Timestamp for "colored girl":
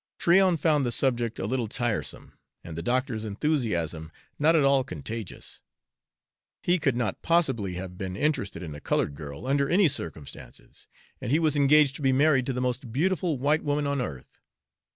8.81-9.45